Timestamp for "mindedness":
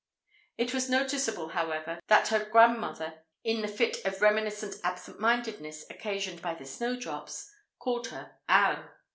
5.19-5.85